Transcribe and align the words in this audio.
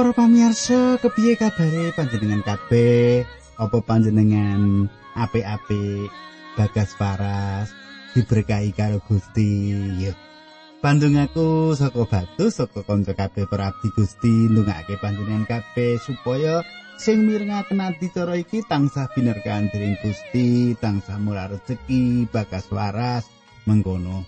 Para 0.00 0.16
pamirsa, 0.16 0.96
kepiye 0.96 1.36
kabare 1.36 1.92
panjenengan 1.92 2.40
kabeh? 2.40 3.20
Apa 3.60 3.84
panjenengan 3.84 4.88
apik-apik 5.12 6.08
bagas 6.56 6.96
paras 6.96 7.68
diberkahi 8.16 8.72
karo 8.72 9.04
Gusti? 9.04 9.76
Yo. 10.00 10.16
Pandung 10.80 11.20
aku 11.20 11.76
saka 11.76 12.08
batu 12.08 12.48
saka 12.48 12.80
kanca 12.80 13.12
kabeh 13.12 13.44
para 13.44 13.76
abdi 13.76 13.92
Gusti 13.92 14.48
ndongake 14.48 14.96
panjenengan 15.04 15.44
kabeh 15.44 16.00
supaya 16.00 16.64
sing 16.96 17.28
mirengaken 17.28 17.84
adicara 17.84 18.40
iki 18.40 18.64
tansah 18.64 19.04
binerkahan 19.12 19.68
dening 19.68 20.00
Gusti, 20.00 20.80
tansah 20.80 21.20
mula 21.20 21.52
rezeki 21.52 22.24
bagas 22.32 22.72
waras 22.72 23.28
mengkono. 23.68 24.24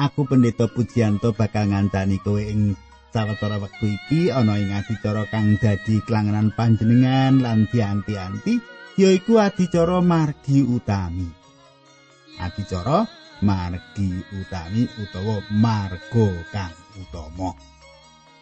Aku 0.00 0.24
pendeta 0.24 0.64
Pujianto 0.64 1.36
bakal 1.36 1.68
ngancani 1.68 2.16
kowe 2.24 2.40
ing 2.40 2.72
sawetara 3.10 3.58
wektu 3.58 3.90
iki 3.90 4.30
ana 4.30 4.56
ing 4.62 4.70
adicara 4.70 5.26
kang 5.26 5.58
dadi 5.58 5.98
klangenan 6.06 6.54
panjenengan 6.54 7.42
lan 7.42 7.66
dianti-anti 7.66 8.62
yaiku 8.94 9.42
adicara 9.42 9.98
margi 9.98 10.62
utami. 10.62 11.26
Adicara 12.38 13.04
margi 13.42 14.22
utami 14.38 14.86
utawa 15.02 15.42
marga 15.50 16.28
kang 16.54 16.76
utama. 17.02 17.50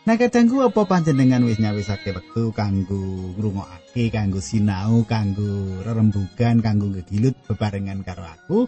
Nah 0.09 0.17
kadangku 0.17 0.65
apa 0.65 0.89
panjenengan 0.89 1.45
wis 1.45 1.61
nyawisake 1.61 2.17
wektu 2.17 2.49
kanggo 2.57 3.37
ngrungokake 3.37 4.09
kanggo 4.09 4.41
sinau 4.41 5.05
kanggo 5.05 5.85
rerembugan 5.85 6.65
kanggo 6.65 6.89
gegilut 6.97 7.37
bebarengan 7.45 8.01
karo 8.01 8.25
aku 8.25 8.59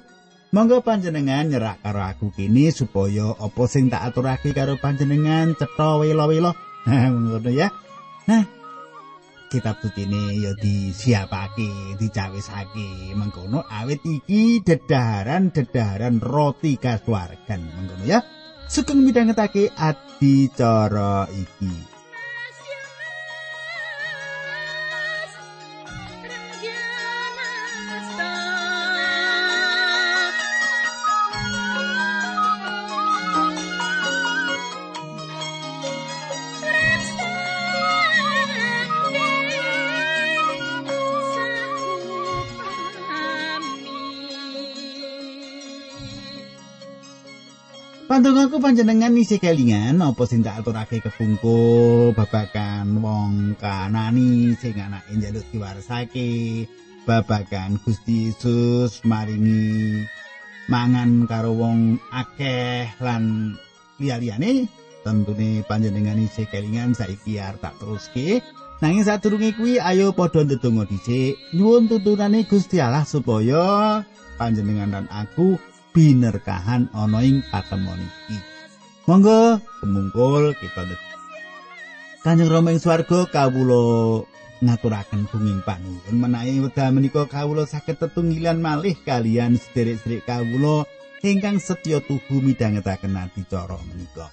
Monggo 0.51 0.83
panjenengan 0.83 1.47
nyerak 1.47 1.79
karo 1.79 2.03
aku 2.03 2.35
kini 2.35 2.75
supaya 2.75 3.39
apa 3.39 3.71
sing 3.71 3.87
tak 3.87 4.11
aturake 4.11 4.51
karo 4.51 4.75
panjenengan 4.83 5.55
cetha 5.55 5.95
welo-welo. 6.03 6.51
Ngono 6.91 7.51
ya. 7.55 7.71
Nah, 8.27 8.43
kitab 9.47 9.79
suci 9.79 10.11
ya 10.43 10.51
disiapake, 10.59 11.95
dicawisake 12.03 13.15
mengkono 13.15 13.63
awit 13.63 14.03
iki 14.03 14.59
dedaharan-dedaharan 14.67 16.19
roti 16.19 16.75
kasuwargan 16.83 17.71
mengkono 17.71 18.03
ya. 18.03 18.19
Sugeng 18.67 19.07
midhangetake 19.07 19.71
adicara 19.79 21.31
iki. 21.31 21.90
Pandongaku 48.21 48.61
panjenengan 48.61 49.17
isi 49.17 49.41
kelingan 49.41 49.97
apa 50.05 50.29
sing 50.29 50.45
tak 50.45 50.61
aturake 50.61 51.01
kepungkur 51.01 52.13
babakan 52.13 53.01
wong 53.01 53.57
kanani 53.57 54.53
sing 54.61 54.77
anake 54.77 55.17
njaluk 55.17 55.49
diwarsake 55.49 56.69
babakan 57.09 57.81
Gusti 57.81 58.29
Yesus 58.29 59.01
maringi 59.09 60.05
mangan 60.69 61.25
karo 61.25 61.57
wong 61.57 61.97
akeh 62.13 62.93
lan 63.01 63.57
liya-liyane 63.97 64.69
tentune 65.01 65.65
panjenengan 65.65 66.21
isi 66.21 66.45
kelingan 66.45 66.93
saiki 66.93 67.41
arep 67.41 67.65
tak 67.65 67.81
teruske 67.81 68.45
nanging 68.85 69.09
sadurunge 69.09 69.57
kuwi 69.57 69.81
ayo 69.81 70.13
padha 70.13 70.45
ndedonga 70.45 70.85
dhisik 70.93 71.41
nyuwun 71.57 71.89
tuntunane 71.89 72.45
Gusti 72.45 72.85
Allah 72.85 73.09
supaya 73.09 74.05
panjenengan 74.37 74.93
dan 74.93 75.07
aku 75.09 75.57
binerkahan 75.91 76.91
ana 76.95 77.21
ing 77.23 77.43
patemon 77.51 78.01
iki. 78.01 78.39
Monggo 79.07 79.59
kemungkul 79.83 80.55
kita 80.59 80.87
ndek. 80.87 81.01
Kanjeng 82.21 82.53
Rama 82.53 82.71
ing 82.71 82.81
swarga 82.81 83.27
kawula 83.27 84.23
ngaturaken 84.61 85.25
bunging 85.33 85.65
panuwun 85.65 86.17
menawi 86.21 86.61
wekdal 86.61 86.93
menika 86.93 87.25
kawula 87.25 87.65
saged 87.65 87.97
tetunggilan 87.97 88.61
malih 88.61 88.93
kalian 89.09 89.57
sederek-sederek 89.57 90.29
kawula 90.29 90.85
ingkang 91.25 91.57
setya 91.57 92.05
tuhu 92.05 92.45
midhangetaken 92.45 93.17
adicara 93.17 93.81
menika. 93.89 94.29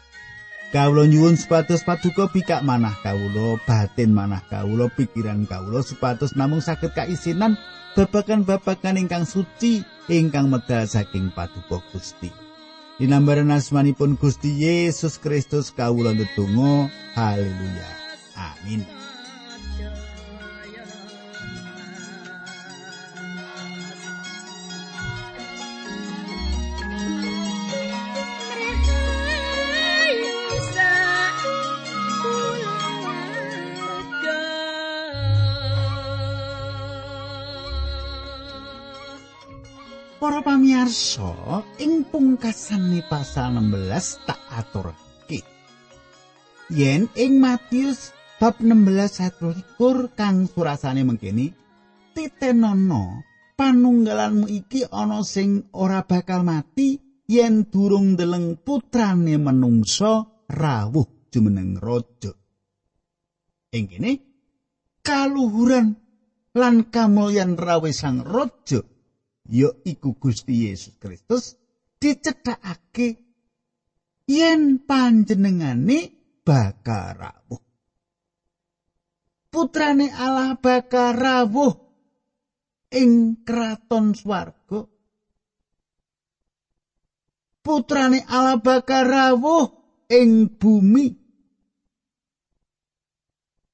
Kawula 0.68 1.08
nyuwun 1.08 1.40
supados 1.40 1.88
paduka 1.88 2.28
bikak 2.28 2.60
manah 2.60 2.92
kawula, 3.00 3.56
batin 3.64 4.12
manah 4.12 4.44
kawula, 4.52 4.92
pikiran 4.92 5.48
kawula 5.48 5.80
supados 5.80 6.36
namung 6.36 6.60
saged 6.60 6.92
kaisinan 6.92 7.56
babagan-babagan 7.98 9.02
ingkang 9.02 9.26
suci 9.26 9.82
ingkang 10.06 10.54
medal 10.54 10.86
saking 10.86 11.34
paduka 11.34 11.82
Gusti. 11.90 12.30
Dinambaran 13.02 13.50
asmanipun 13.50 14.22
Gusti 14.22 14.54
Yesus 14.54 15.18
Kristus 15.18 15.74
kawula 15.74 16.14
ndedonga. 16.14 16.94
Haleluya. 17.18 17.90
Amin. 18.38 18.97
Para 40.28 40.44
pamirsa, 40.44 41.64
ing 41.80 42.04
pungkasane 42.04 43.00
pasal 43.08 43.64
16 43.64 44.28
tak 44.28 44.36
aturke. 44.52 45.40
Yen 46.68 47.08
ing 47.16 47.40
Matius 47.40 48.12
bab 48.36 48.60
16 48.60 49.24
ayat 49.24 49.40
21 49.80 50.20
kang 50.20 50.44
surasane 50.52 51.08
mengkini, 51.08 51.48
titenono 52.12 53.24
panunggalanmu 53.56 54.52
iki 54.52 54.84
ana 54.92 55.24
sing 55.24 55.72
ora 55.72 56.04
bakal 56.04 56.44
mati 56.44 57.24
yen 57.32 57.72
durung 57.72 58.20
deleng 58.20 58.60
putrane 58.60 59.40
menungso 59.40 60.44
rawuh 60.52 61.32
jumeneng 61.32 61.80
raja. 61.80 62.36
Ing 63.72 63.88
kene 63.88 64.12
kaluhuran 65.00 65.96
lan 66.52 66.92
kamulyan 66.92 67.56
rawuh 67.56 67.96
sang 67.96 68.28
raja 68.28 68.97
ya 69.48 69.72
iku 69.84 70.16
Gusti 70.20 70.68
Yesus 70.68 71.00
Kristus 71.00 71.56
dicethakake 71.98 73.18
yen 74.28 74.84
panjenengane 74.84 76.12
bakal 76.44 77.16
rawuh. 77.16 77.62
Putrane 79.48 80.12
Allah 80.12 80.60
bakal 80.60 81.16
rawuh 81.16 81.74
ing 82.92 83.42
kraton 83.48 84.14
swarga. 84.14 84.86
Putrane 87.64 88.24
Allah 88.28 88.60
bakal 88.60 89.04
rawuh 89.08 89.66
ing 90.12 90.52
bumi. 90.56 91.08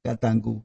Katangku, 0.03 0.59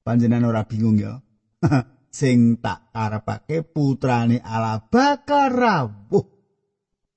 panjenengan 0.00 0.48
ora 0.48 0.64
bingung 0.64 0.96
ya. 0.96 1.20
sing 2.10 2.58
tak 2.58 2.90
karepake 2.90 3.62
putrane 3.62 4.42
Allah 4.42 4.82
bakal 4.82 5.48
rawuh. 5.48 6.26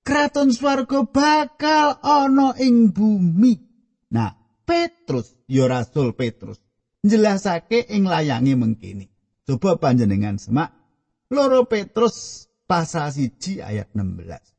Kraton 0.03 0.53
swarga 0.53 1.07
bakal 1.07 1.97
ana 2.03 2.53
ing 2.59 2.91
bumi. 2.93 3.55
Nah, 4.13 4.35
Petrus, 4.67 5.33
ya 5.49 5.65
Rasul 5.65 6.13
Petrus, 6.13 6.59
njelasake 7.01 7.89
ing 7.89 8.05
layange 8.05 8.53
mengkini. 8.53 9.07
Coba 9.43 9.75
panjenengan 9.75 10.39
semak 10.39 10.71
loro 11.33 11.67
Petrus 11.67 12.47
pasal 12.63 13.11
siji 13.11 13.59
ayat 13.59 13.91
16. 13.91 14.53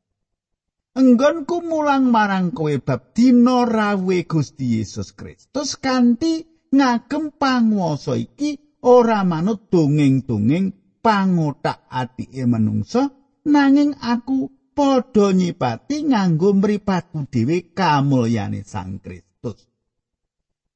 Enggonku 0.95 1.59
mulang 1.59 2.07
marang 2.07 2.55
kowe 2.55 2.71
bab 2.79 3.11
dina 3.11 3.67
rawuhe 3.67 4.23
Gusti 4.29 4.79
Yesus 4.79 5.11
Kristus 5.11 5.75
kanthi 5.75 6.47
ngagem 6.71 7.35
panguwasa 7.35 8.15
iki 8.15 8.64
ora 8.85 9.25
manut 9.25 9.65
dongeng-dongeng 9.73 11.01
pangotak 11.01 11.89
atike 11.89 12.45
manungsa 12.45 13.09
nanging 13.49 13.97
aku 13.97 14.53
padha 14.77 15.33
nyipati 15.33 16.05
nganggo 16.05 16.53
mripatku 16.53 17.25
dhewe 17.33 17.73
kamulyane 17.73 18.61
Sang 18.61 19.01
Kristus. 19.01 19.65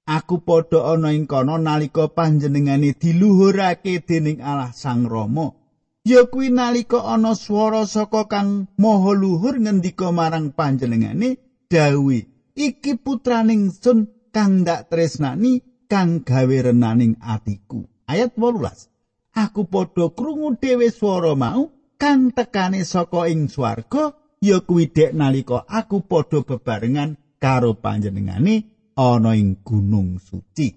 Aku 0.10 0.42
padha 0.42 0.90
ana 0.90 1.14
ing 1.14 1.30
kono 1.30 1.62
nalika 1.62 2.10
panjenengane 2.10 2.98
diluhurake 2.98 4.02
dening 4.02 4.42
Allah 4.42 4.74
Sang 4.74 5.06
Rama. 5.06 5.54
Ya 6.02 6.26
kuwi 6.26 6.50
nalika 6.50 7.06
ana 7.06 7.38
swara 7.38 7.86
saka 7.86 8.26
kang 8.26 8.74
maha 8.82 9.14
luhur 9.14 9.62
ngendika 9.62 10.10
marang 10.10 10.50
panjenengane, 10.58 11.38
"Dawi, 11.70 12.26
iki 12.58 12.98
putraning 12.98 13.70
sun 13.70 14.10
kang 14.34 14.66
dak 14.66 14.90
tresnani 14.90 15.86
kang 15.86 16.26
gawe 16.26 16.58
renaning 16.66 17.22
atiku 17.22 17.86
ayat 18.10 18.34
18 18.34 19.38
aku 19.38 19.70
padha 19.70 20.10
krungu 20.10 20.58
dhewe 20.58 20.90
swara 20.90 21.38
mau 21.38 21.70
kang 22.02 22.34
tekane 22.34 22.82
saka 22.82 23.30
ing 23.30 23.46
swarga 23.46 24.18
ya 24.42 24.66
kuwi 24.66 24.90
dek 24.90 25.14
nalika 25.14 25.70
aku 25.70 26.02
padha 26.10 26.42
bebarengan 26.42 27.14
karo 27.38 27.78
panjenengane 27.78 28.56
ana 28.98 29.32
ing 29.38 29.62
gunung 29.62 30.18
suci. 30.18 30.74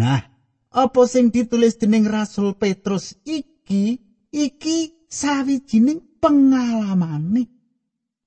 Nah 0.00 0.22
apa 0.70 1.02
sing 1.06 1.34
ditulis 1.34 1.76
dening 1.76 2.06
Rasul 2.06 2.56
Petrus 2.56 3.18
iki? 3.26 3.98
Iki 4.30 5.10
sawijining 5.10 6.22
pengalamane. 6.22 7.50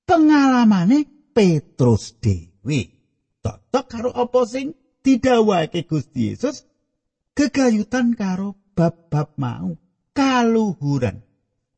Pengalamane 0.04 1.32
Petrus 1.32 2.20
dhewe 2.20 2.80
cocok 3.44 3.86
karo 3.88 4.12
apa 4.12 4.44
sing 4.44 4.76
didhawuhake 5.04 5.88
Gusti 5.88 6.32
Yesus 6.32 6.68
gegayutan 7.34 8.14
karo 8.14 8.56
bab-bab 8.78 9.34
mau 9.42 9.74
kaluhuran 10.14 11.26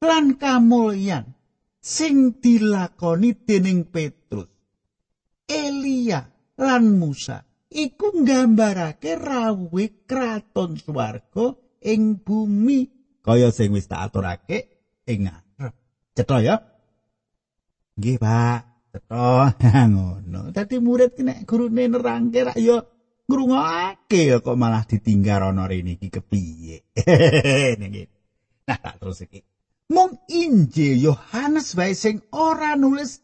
lan 0.04 0.36
kamulyan 0.36 1.36
sing 1.80 2.38
dilakoni 2.44 3.32
dening 3.48 3.88
Petrus. 3.88 4.52
Elia 5.46 6.26
lan 6.60 7.00
Musa 7.00 7.40
iku 7.72 8.16
nggambarake 8.16 9.16
rawuhe 9.16 10.08
kraton 10.08 10.76
swarga 10.80 11.56
ing 11.86 12.20
bumi. 12.20 12.80
Kaya 13.24 13.50
sing 13.50 13.74
wis 13.74 13.90
tak 13.90 14.12
aturake 14.12 14.60
ing 15.08 15.30
ngarep. 15.30 15.74
Cetha 16.14 16.38
ya? 16.42 16.56
Nggih 17.98 18.18
Pak. 18.18 18.62
Cetha. 18.92 19.54
Ngono. 19.94 20.50
Dadi 20.50 20.78
murid 20.82 21.22
nek 21.22 21.46
gurune 21.46 21.86
nerangke 21.90 22.42
rak 22.52 22.58
ya 22.58 22.82
ngrungokake 23.26 24.40
kok 24.42 24.58
malah 24.58 24.86
ditinggal 24.86 25.52
ana 25.52 25.66
rene 25.66 25.98
iki 25.98 26.10
kepiye? 26.14 26.78
Nah 28.66 28.82
tak 28.82 28.98
terus 28.98 29.22
iki. 29.22 29.46
Mung 29.94 30.18
Injil 30.26 30.98
Yohanes 30.98 31.78
wae 31.78 31.94
sing 31.94 32.26
ora 32.34 32.74
nulis 32.74 33.22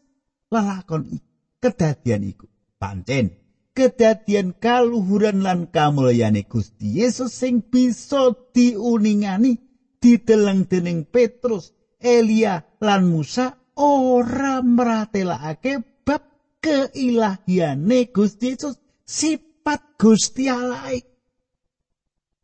lelakon 0.54 1.18
kedadian 1.58 2.22
iku. 2.22 2.46
Pancen 2.78 3.42
kedadian 3.74 4.54
kaluhuran 4.54 5.42
lan 5.42 5.66
kamulyane 5.72 6.46
Gusti 6.46 7.02
Yesus 7.02 7.34
sing 7.34 7.64
bisa 7.66 8.30
diuningani 8.54 9.58
dideleng 9.98 10.68
dening 10.68 11.08
Petrus 11.08 11.74
Elia 11.98 12.62
lan 12.78 13.10
Musa 13.10 13.58
ora 13.78 14.60
mratelakake 14.60 16.04
bab 16.06 16.22
keilahiyane 16.60 18.12
Gusti 18.12 18.54
Yesus 18.54 18.76
sifat 19.62 19.94
Gusti 19.94 20.50
Allah 20.50 20.90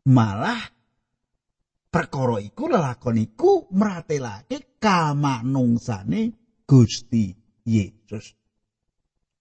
malah 0.07 0.63
perkara 1.91 2.39
iku 2.39 2.71
lelakon 2.71 3.19
iku 3.19 3.67
mratelakake 3.75 4.79
kamanungsane 4.79 6.31
Gusti 6.63 7.35
Yesus 7.67 8.39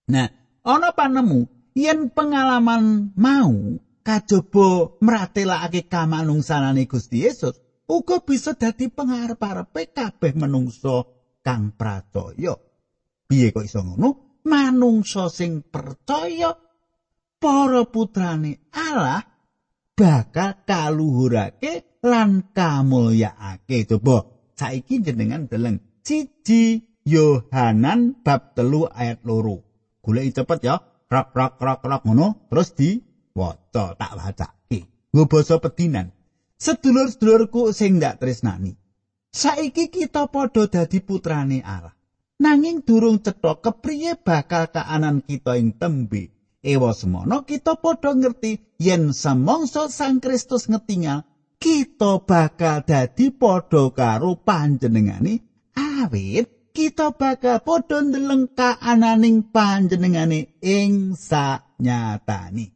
nah 0.09 0.25
ana 0.65 0.89
panemu 0.89 1.45
yen 1.77 2.09
pengalaman 2.09 3.13
mau 3.13 3.77
kajaba 4.01 4.97
mratelakake 4.97 5.85
kamanungsanane 5.85 6.89
Gusti 6.89 7.29
Yesus 7.29 7.61
uga 7.85 8.25
bisa 8.25 8.57
dadi 8.57 8.89
pengarep-arepe 8.89 9.93
kabeh 9.93 10.33
menungsa 10.33 11.05
kang 11.45 11.71
pracaya. 11.77 12.51
Piye 13.23 13.55
kok 13.55 13.63
iso 13.63 13.79
ngono? 13.79 14.41
Manungsa 14.43 15.31
sing 15.31 15.63
percaya 15.63 16.51
para 17.37 17.85
putrane 17.87 18.61
Allah 18.73 19.25
bakal 19.97 20.61
kaluhurake 20.65 22.01
lan 22.05 22.53
kamulyakake. 22.53 23.89
Coba 23.89 24.29
saiki 24.53 25.01
jenengan 25.01 25.49
deleng 25.49 25.81
siji 26.05 26.85
Yohanan 27.07 28.19
bab 28.19 28.51
telu 28.51 28.85
ayat 28.91 29.23
loro. 29.23 29.63
Goleki 30.03 30.43
cepet 30.43 30.59
ya. 30.67 30.75
Rak 31.07 31.31
rak 31.31 31.55
rak 31.63 31.87
rak 31.87 32.03
ngono 32.03 32.51
terus 32.51 32.75
diwaca 32.75 33.95
tak 33.95 34.11
wacake. 34.19 34.79
Nggo 35.15 35.23
basa 35.31 35.55
pedinan. 35.63 36.11
Sedulur-sedulurku 36.59 37.71
sing 37.71 38.01
ndak 38.01 38.19
tresnani. 38.19 38.75
saiki 39.31 39.87
kita 39.87 40.27
padha 40.27 40.67
dadi 40.67 40.99
putrane 40.99 41.63
Allah. 41.63 41.95
Nanging 42.37 42.85
durung 42.85 43.23
cetha 43.23 43.57
kepriye 43.63 44.19
bakal 44.19 44.69
kaanan 44.69 45.23
kita 45.25 45.57
ing 45.57 45.79
tembe. 45.79 46.36
Ewa 46.67 46.91
semono 46.91 47.47
kita 47.47 47.79
padha 47.79 48.11
ngerti 48.11 48.75
yen 48.83 49.15
samangsa 49.15 49.87
Sang 49.87 50.19
Kristus 50.19 50.67
ngetingal, 50.67 51.23
kita 51.55 52.19
bakal 52.27 52.83
dadi 52.83 53.31
padha 53.31 53.87
karo 53.95 54.35
panjenengane 54.35 55.39
awit 55.71 56.75
kita 56.75 57.15
bakal 57.15 57.63
padha 57.63 58.03
ndeleng 58.03 58.51
kaananing 58.51 59.47
panjenengane 59.47 60.59
ing 60.59 61.15
sanyatane. 61.15 62.75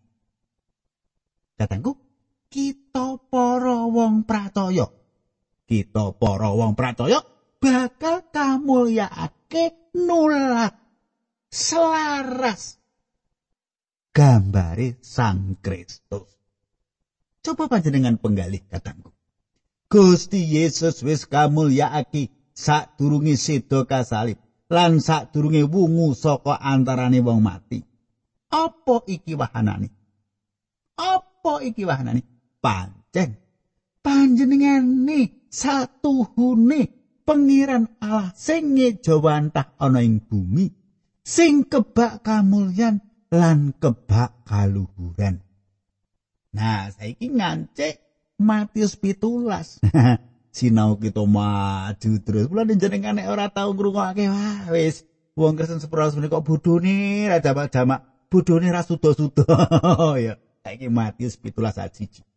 Katangku, 1.59 1.99
kita 2.47 3.19
para 3.27 3.85
wong 3.91 4.23
pratoya 4.23 4.87
kita 5.71 6.11
para 6.19 6.51
wong 6.51 6.75
pracaya 6.75 7.23
bakal 7.63 8.27
kamulyakake 8.27 9.95
nulat 9.95 10.75
selaras 11.47 12.80
gambare 14.11 14.99
Sang 14.99 15.57
Kristus. 15.63 16.27
Coba 17.41 17.71
panjenengan 17.71 18.19
penggalih 18.21 18.61
katangku. 18.69 19.09
Gusti 19.91 20.39
Yesus 20.55 21.03
wis 21.03 21.27
kamulyakake 21.27 22.31
sadurunge 22.55 23.35
seda 23.35 23.83
kasalib 23.83 24.39
lan 24.71 25.03
sadurunge 25.03 25.67
wungu 25.67 26.15
saka 26.15 26.59
antarane 26.59 27.19
wong 27.19 27.43
mati. 27.43 27.83
Apa 28.51 29.03
iki 29.07 29.35
wahanane? 29.35 29.89
Apa 30.95 31.63
iki 31.65 31.83
wahanane? 31.83 32.23
Pancen 32.61 33.41
panjenengane 34.05 35.49
satuhune 35.49 36.81
pengiran 37.25 37.89
Allah 38.01 38.33
sing 38.37 38.77
ngejawantah 38.77 39.77
ana 39.81 40.05
ing 40.05 40.21
bumi 40.21 40.69
sing 41.25 41.65
kebak 41.65 42.21
kamulyan 42.21 43.01
lan 43.31 43.71
kebak 43.79 44.35
kaluhuran. 44.43 45.39
Nah, 46.51 46.91
saiki 46.91 47.31
ngancik 47.31 47.95
Matius 48.35 48.99
pitulas. 48.99 49.79
Sinau 50.55 50.99
kita 50.99 51.23
maju 51.23 52.11
terus. 52.19 52.51
Mula 52.51 52.67
jenengan 52.67 53.15
nek 53.15 53.31
ora 53.31 53.47
tau 53.47 53.71
ngrungokake 53.71 54.27
wah 54.27 54.67
wis 54.75 55.07
wong 55.31 55.55
Kristen 55.55 55.79
sepura 55.79 56.11
menika 56.11 56.43
bodhone 56.43 57.23
ra 57.31 57.39
jamak-jamak 57.39 58.03
bodhone 58.27 58.67
ra 58.67 58.83
suda-suda 58.83 59.47
ya. 60.27 60.35
Saiki 60.59 60.91
Matius 60.91 61.39
pitulas 61.39 61.79
siji. 61.95 62.27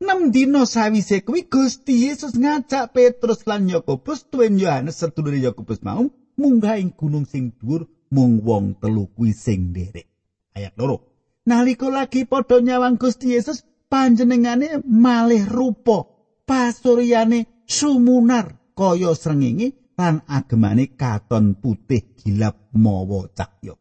Nem 0.00 0.32
dina 0.32 0.64
sawise 0.64 1.20
kuwi 1.20 1.44
Gusti 1.44 2.08
Yesus 2.08 2.36
ngajak 2.36 2.96
Petrus 2.96 3.44
lan 3.44 3.68
Yakobus 3.68 4.24
tuwin 4.32 4.56
Yohanes 4.56 4.96
sedulure 4.96 5.36
Yakobus 5.40 5.84
mau 5.84 6.08
munggah 6.40 6.80
ing 6.80 6.92
gunung 6.92 7.24
sing 7.28 7.52
dhuwur 7.56 7.88
mung 8.16 8.40
wong 8.40 8.80
telu 8.80 9.12
kuwi 9.12 9.36
sing 9.36 9.76
nderek. 9.76 10.08
Ayat 10.56 10.72
loro. 10.80 11.04
Nalika 11.44 11.92
lagi 11.92 12.24
padha 12.24 12.64
nyawang 12.64 12.96
Gusti 12.96 13.36
Yesus 13.36 13.60
panjenengane 13.92 14.80
malih 14.88 15.44
rupa 15.44 16.08
pasuryane 16.48 17.44
sumunar 17.68 18.56
kaya 18.72 19.12
srengenge 19.12 19.76
lan 20.00 20.24
agemane 20.24 20.96
katon 20.96 21.54
putih 21.60 22.02
gilap 22.16 22.56
mawa 22.72 23.28
cahya. 23.36 23.76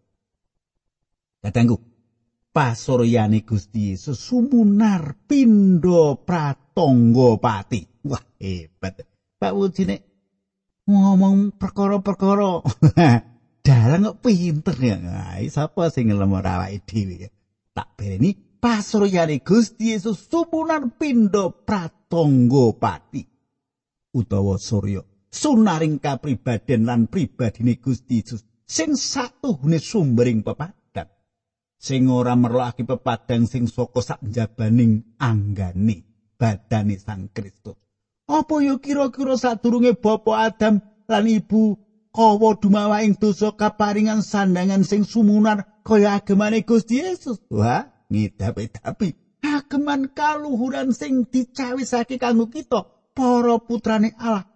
Katanggu, 1.42 1.80
pasuryane 2.51 3.42
Gusti 3.42 3.96
Yesus 3.96 4.20
sumunar 4.20 5.15
pindho 5.25 6.20
pratangga 6.22 7.30
pati. 7.39 7.82
Wah, 8.06 8.22
hebat. 8.38 9.01
Pak 9.42 9.54
Wujine 9.58 9.96
ngomong 10.86 11.58
perkara-perkara. 11.58 12.62
Dalang 13.66 14.14
kok 14.14 14.30
pinter 14.30 14.78
ya. 14.78 15.02
Nah, 15.02 15.42
sapa 15.50 15.90
sing 15.90 16.14
ngelemur 16.14 16.46
awake 16.46 16.86
dhewe. 16.86 17.34
Tak 17.74 17.98
bereni 17.98 18.38
pasuryane 18.62 19.42
Gusti 19.42 19.98
Yesus 19.98 20.30
sumunar 20.30 20.86
pindho 21.02 21.66
pratangga 21.66 22.78
pati. 22.78 23.26
Utawa 24.14 24.62
Surya 24.62 25.02
sunaring 25.34 25.98
kapribaden 26.00 26.88
lan 26.88 27.10
pribadine 27.10 27.82
Gusti 27.82 28.22
Yesus 28.22 28.46
sing 28.64 28.94
satuhune 28.96 29.82
sumbering 29.82 30.46
pepat 30.46 30.86
sing 31.86 32.10
ora 32.10 32.34
merlokake 32.34 32.82
pepadang 32.88 33.46
sing 33.46 33.70
saka 33.70 34.02
sak 34.02 34.20
jabaning 34.26 35.06
anggane 35.22 36.02
badane 36.34 36.98
Sang 36.98 37.30
Kristus. 37.30 37.78
Apa 38.26 38.58
ya 38.66 38.82
kira-kira 38.82 39.38
sadurunge 39.38 39.94
Bapa 39.94 40.50
Adam 40.50 40.82
lan 41.06 41.26
Ibu 41.30 41.78
kawa 42.16 42.56
dumawa 42.56 43.04
ing 43.04 43.20
dosa 43.20 43.52
kaparingan 43.52 44.24
sandangan 44.24 44.88
sing 44.88 45.04
sumunar 45.04 45.68
kaya 45.84 46.16
agemane 46.16 46.64
Gusti 46.64 47.04
Yesus? 47.04 47.44
Wah, 47.52 47.92
ngidapi-dapi. 48.08 49.44
Ageman 49.44 50.16
kaluhuran 50.16 50.96
sing 50.96 51.28
dicawisake 51.28 52.16
kanggo 52.16 52.48
kita 52.48 52.88
para 53.12 53.60
putrane 53.60 54.16
Allah. 54.16 54.48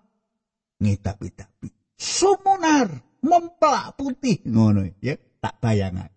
Ngidapi-dapi. 0.80 2.00
Sumunar 2.00 2.88
memplak 3.20 4.00
putih. 4.00 4.39
Ngono 4.48 4.88
ya 5.04 5.20
tak 5.44 5.60
bayangake. 5.60 6.16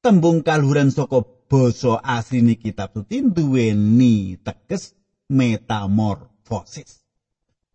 Tembung 0.00 0.40
kaluhuran 0.40 0.88
saka 0.88 1.20
basa 1.48 2.00
asline 2.00 2.56
kitab 2.56 2.96
suci 2.96 3.20
duweni 3.20 4.40
teges 4.40 4.96
metamorfosis. 5.28 7.04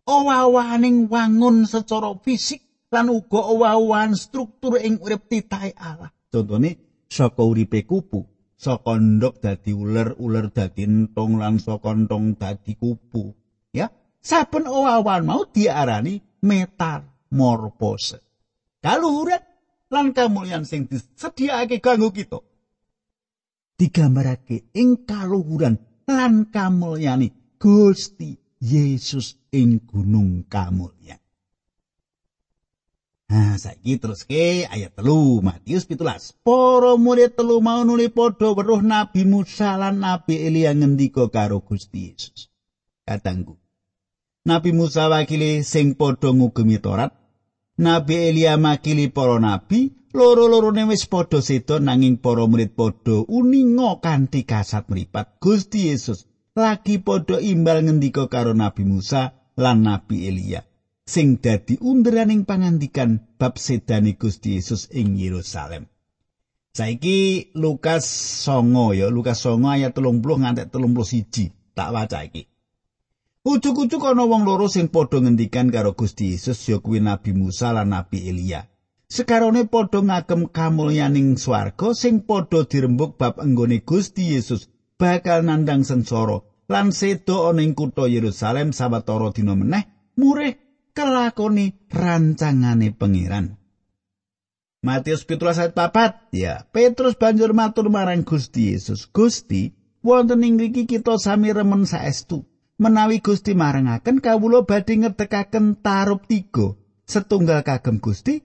Owah-owahaning 0.04 1.08
wangun 1.08 1.64
secara 1.64 2.12
fisik 2.20 2.63
lan 2.94 3.10
uga 3.10 3.42
owah-owahan 3.42 4.14
struktur 4.14 4.78
ing 4.78 5.02
urip 5.02 5.26
titahe 5.26 5.74
Allah. 5.74 6.14
Contone 6.30 7.02
saka 7.10 7.42
uripe 7.42 7.82
kupu, 7.82 8.22
saka 8.54 8.94
ndok 8.94 9.42
dadi 9.42 9.74
uler, 9.74 10.14
uler 10.22 10.54
dadi 10.54 10.86
entung 10.86 11.42
lan 11.42 11.58
saka 11.58 11.90
entung 11.90 12.38
dadi 12.38 12.78
kupu. 12.78 13.34
Ya, 13.74 13.90
saben 14.22 14.70
owah-owahan 14.70 15.26
mau 15.26 15.42
diarani 15.50 16.22
metamorfose. 16.46 18.22
Kaluhuran 18.78 19.42
lan 19.90 20.14
kamulyan 20.14 20.62
sing 20.62 20.86
disediakake 20.86 21.82
kanggo 21.82 22.14
kita. 22.14 22.38
Digambarake 23.74 24.70
ing 24.78 25.02
kaluhuran 25.02 26.06
lan 26.06 26.52
kamulyane 26.52 27.58
Gusti 27.58 28.36
Yesus 28.60 29.40
ing 29.50 29.82
gunung 29.88 30.44
kamulyan. 30.46 31.23
Nah, 33.34 33.58
saiki 33.58 33.98
terus 33.98 34.22
ke 34.22 34.62
ayat 34.62 34.94
telu 34.94 35.42
Matius 35.42 35.82
pitulas. 35.90 36.30
Para 36.46 36.94
murid 36.94 37.34
telu 37.34 37.58
mau 37.58 37.82
nuli 37.82 38.06
padha 38.06 38.54
weruh 38.54 38.78
Nabi 38.78 39.26
Musa 39.26 39.74
lan 39.74 39.98
Nabi 39.98 40.46
Elia 40.46 40.70
ngendika 40.70 41.26
karo 41.34 41.58
Gusti 41.66 42.14
Yesus. 42.14 42.46
Katanggu. 43.02 43.58
Nabi 44.46 44.70
Musa 44.70 45.10
wakili 45.10 45.66
sing 45.66 45.98
padha 45.98 46.30
ngugemi 46.30 46.78
Torat. 46.78 47.10
Nabi 47.74 48.14
Elia 48.30 48.54
makili 48.54 49.10
para 49.10 49.42
nabi. 49.42 49.90
Loro-lorone 50.14 50.86
wis 50.86 51.10
padha 51.10 51.42
sedo 51.42 51.82
nanging 51.82 52.22
para 52.22 52.46
murid 52.46 52.78
padha 52.78 53.26
uninga 53.26 53.98
kanthi 53.98 54.46
kasat 54.46 54.86
mripat. 54.86 55.42
Gusti 55.42 55.90
Yesus 55.90 56.30
lagi 56.54 57.02
padha 57.02 57.42
imbal 57.42 57.82
ngendika 57.82 58.30
karo 58.30 58.54
Nabi 58.54 58.86
Musa 58.86 59.34
lan 59.58 59.82
Nabi 59.82 60.30
Elia 60.30 60.62
sing 61.04 61.36
dadi 61.36 61.76
underaning 61.84 62.48
pangandikan 62.48 63.20
bab 63.36 63.60
sedane 63.60 64.16
Gusti 64.16 64.56
Yesus 64.56 64.88
ing 64.88 65.20
Yerusalem. 65.20 65.84
Saiki 66.74 67.52
Lukas 67.54 68.02
9 68.48 68.98
ya, 68.98 69.06
Lukas 69.12 69.38
9 69.46 69.62
ayat 69.62 69.94
30 69.94 70.42
nganti 70.42 70.64
31 70.72 71.76
tak 71.76 71.88
waca 71.94 72.18
iki. 72.26 72.50
Ujuk-ujuk 73.44 74.00
ana 74.08 74.24
wong 74.24 74.48
loro 74.48 74.66
sing 74.72 74.88
padha 74.88 75.20
ngendikan 75.20 75.68
karo 75.68 75.92
Gusti 75.92 76.32
Yesus 76.32 76.64
ya 76.64 76.80
kuwi 76.80 77.04
Nabi 77.04 77.36
Musa 77.36 77.76
lan 77.76 77.92
Nabi 77.92 78.24
Elia. 78.24 78.64
Sekarone 79.04 79.68
padha 79.68 80.00
ngagem 80.00 80.48
kamulyaning 80.48 81.36
swarga 81.36 81.92
sing 81.92 82.24
padha 82.24 82.64
dirembuk 82.64 83.20
bab 83.20 83.38
enggone 83.44 83.84
Gusti 83.84 84.32
Yesus 84.32 84.72
bakal 84.96 85.44
nandang 85.44 85.84
sengsara 85.84 86.40
lan 86.72 86.96
sedo 86.96 87.52
ana 87.52 87.60
ing 87.60 87.76
kutha 87.76 88.08
Yerusalem 88.08 88.72
sawetara 88.72 89.28
dina 89.36 89.52
meneh 89.52 89.84
murih 90.16 90.63
kelakoni 90.94 91.74
rancangane 91.90 92.94
pangeran. 92.94 93.58
Matius 94.84 95.26
17 95.26 95.60
ayat 95.60 95.74
4 95.74 96.30
ya 96.36 96.54
Petrus 96.70 97.18
banjur 97.18 97.50
matur 97.56 97.90
marang 97.90 98.22
Gusti 98.22 98.72
Yesus. 98.72 99.10
Gusti 99.10 99.74
wonten 100.04 100.46
ing 100.46 100.54
mriki 100.60 100.86
kita 100.86 101.18
sami 101.18 101.50
remen 101.50 101.84
saestu. 101.84 102.46
Menawi 102.78 103.18
Gusti 103.18 103.54
marangaken 103.54 104.18
kawula 104.18 104.66
badhe 104.66 105.02
ngedekaken 105.02 105.78
tarup 105.82 106.26
tiga 106.26 106.74
setunggal 107.06 107.62
kagem 107.62 108.02
Gusti 108.02 108.42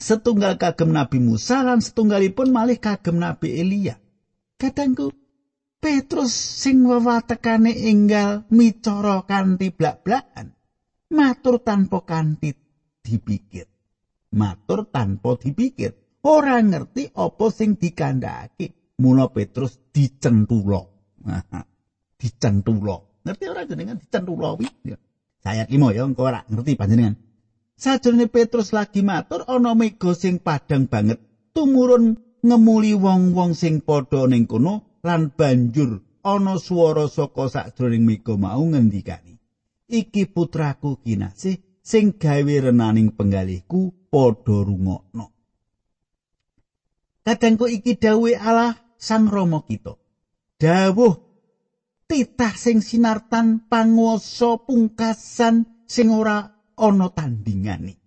setunggal 0.00 0.58
kagem 0.58 0.90
Nabi 0.90 1.22
Musa 1.22 1.62
lan 1.62 1.78
setunggalipun 1.78 2.50
malih 2.50 2.82
kagem 2.82 3.20
Nabi 3.20 3.62
Elia. 3.62 4.00
Kadangku 4.58 5.14
Petrus 5.78 6.34
sing 6.34 6.82
wewatekane 6.82 7.74
enggal 7.90 8.46
micara 8.50 9.22
kanthi 9.26 9.70
blak-blakan 9.70 10.54
matur 11.12 11.60
tanpa 11.60 12.02
kanthi 12.02 12.56
dipikir. 13.04 13.68
Matur 14.32 14.88
tanpa 14.88 15.36
dipikir. 15.36 15.92
Ora 16.24 16.58
ngerti 16.64 17.12
apa 17.12 17.46
sing 17.52 17.76
dikandhakake. 17.76 18.96
Mula 19.02 19.28
Petrus 19.28 19.76
dicentulo 19.90 20.80
dicentulo 22.20 23.18
ngerti 23.26 23.44
ora 23.50 23.66
jenengan 23.66 23.98
dicentulo 23.98 24.54
wi 24.62 24.68
saya 25.42 25.66
limo 25.66 25.90
ya 25.90 26.06
engko 26.06 26.22
ora 26.30 26.46
ngerti 26.46 26.78
panjenengan. 26.78 27.18
Sajrone 27.74 28.30
Petrus 28.30 28.70
lagi 28.70 29.02
matur 29.02 29.42
ana 29.50 29.74
mega 29.74 30.14
sing 30.14 30.38
padhang 30.38 30.86
banget. 30.86 31.18
Tumurun 31.50 32.14
ngemuli 32.46 32.94
wong-wong 32.94 33.58
sing 33.58 33.82
padha 33.82 34.30
ning 34.30 34.46
kono 34.46 35.02
lan 35.02 35.34
banjur 35.34 35.98
ana 36.22 36.62
swara 36.62 37.10
saka 37.10 37.50
sakjroning 37.50 38.06
mega 38.06 38.38
mau 38.38 38.62
ngendikani 38.62 39.31
iki 39.88 40.28
putraku 40.30 41.00
kinasih 41.02 41.58
sing 41.82 42.14
gawe 42.14 42.54
renaning 42.70 43.10
penggalihku 43.12 44.08
padha 44.10 44.56
rungokno. 44.62 45.26
Kadangku 47.22 47.70
iki 47.70 47.98
dawuhe 47.98 48.34
Allah 48.34 48.74
sang 48.98 49.30
rama 49.30 49.62
kita. 49.62 49.94
Dawuh 50.58 51.14
titah 52.10 52.54
sing 52.54 52.82
sinartan 52.82 53.66
panguwasa 53.70 54.58
pungkasan 54.62 55.86
sing 55.86 56.10
ora 56.10 56.50
ana 56.78 57.08
tandingane. 57.10 57.98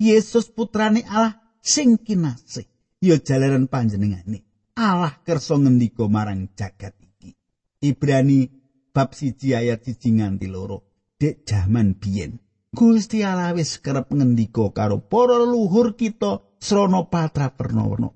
Yesus 0.00 0.52
putrane 0.52 1.04
Allah 1.04 1.36
sing 1.60 2.00
kinasih. 2.00 2.68
Ya 3.02 3.18
jalaran 3.18 3.66
panjenengane. 3.68 4.44
Allah 4.78 5.20
kersa 5.20 5.60
ngendika 5.60 6.08
marang 6.08 6.48
jagat 6.56 6.96
iki. 6.96 7.36
Ibrani 7.82 8.48
bab 8.94 9.12
siji 9.12 9.52
ayat 9.52 9.84
siji 9.84 10.16
nganti 10.16 10.48
loro. 10.48 10.91
Dek 11.22 11.46
jaman 11.46 11.94
biyen 12.02 12.42
Gusti 12.74 13.22
Allah 13.22 13.54
wis 13.54 13.78
kerep 13.78 14.10
ngendika 14.10 14.74
karo 14.74 14.98
para 14.98 15.38
leluhur 15.38 15.94
kita 15.94 16.42
srana 16.58 17.06
patra 17.06 17.46
pernawana. 17.46 18.10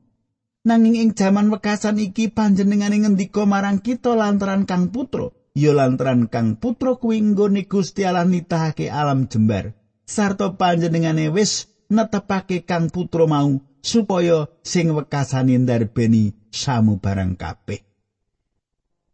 Nanging 0.67 0.99
ing 0.99 1.11
jaman 1.15 1.47
wekasan 1.55 2.03
iki 2.03 2.27
panjenengane 2.35 2.99
ngendika 3.07 3.47
marang 3.47 3.79
kita 3.79 4.19
lantaran 4.19 4.67
Kang 4.67 4.91
Putra, 4.91 5.31
ya 5.55 5.71
lantaran 5.71 6.27
Kang 6.27 6.59
Putra 6.59 6.99
kuwi 6.99 7.23
nggone 7.23 7.71
Gusti 7.71 8.03
Allah 8.03 8.27
nitahake 8.27 8.91
alam 8.91 9.31
jembar. 9.31 9.79
Sarta 10.03 10.51
panjenengane 10.59 11.31
wis 11.31 11.71
netepake 11.87 12.67
Kang 12.67 12.91
Putra 12.91 13.31
mau 13.31 13.63
supaya 13.87 14.51
sing 14.67 14.91
wekasane 14.91 15.55
ndarbeni 15.63 16.35
samu 16.51 16.99
barang 16.99 17.39
kabeh. 17.39 17.87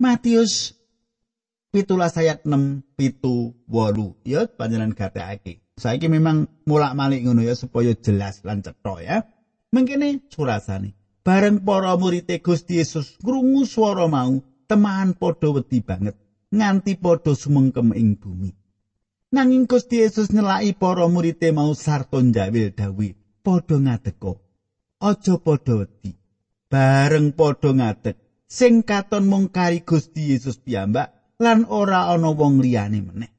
Matius 0.01 0.81
pitulas 1.73 2.15
ayat 2.21 2.45
6 2.45 2.85
pitu 2.95 3.57
wolu 3.67 4.15
ya 4.23 4.47
panjenengan 4.47 4.93
gatekake. 4.93 5.65
Saiki 5.81 6.07
memang 6.07 6.47
mulak 6.69 6.93
malik 6.93 7.25
ngono 7.25 7.41
ya 7.43 7.57
supaya 7.57 7.97
jelas 7.97 8.45
lan 8.45 8.61
cetha 8.61 8.95
ya. 9.01 9.17
Mengkene 9.73 10.29
surasane. 10.29 10.93
Bareng 11.25 11.65
para 11.65 11.97
murid 11.97 12.29
Gusti 12.45 12.77
Yesus 12.83 13.17
krungu 13.19 13.65
swara 13.65 14.05
mau, 14.11 14.43
temahan 14.69 15.17
padha 15.17 15.49
wedi 15.55 15.81
banget 15.81 16.19
nganti 16.53 16.99
padha 17.01 17.33
sumengkem 17.33 17.97
ing 17.97 18.21
bumi. 18.21 18.53
Nanging 19.33 19.65
Gusti 19.65 20.05
Yesus 20.05 20.29
nyelaki 20.29 20.77
para 20.77 21.09
murid 21.09 21.41
mau 21.57 21.73
sarta 21.73 22.21
njawil 22.21 22.75
dawuh, 22.77 23.17
padha 23.41 23.77
ngadeka. 23.81 24.37
Aja 25.01 25.35
padha 25.41 25.75
wedi. 25.81 26.13
bareng 26.73 27.37
padha 27.37 27.71
ngadeg 27.77 28.17
sing 28.49 28.81
katon 28.81 29.29
mung 29.29 29.53
kari 29.53 29.85
Gusti 29.85 30.33
Yesus 30.33 30.57
piyambak 30.57 31.13
lan 31.43 31.67
ora 31.67 32.15
ana 32.15 32.31
wong 32.31 32.63
liyane 32.63 33.01
meneh. 33.03 33.31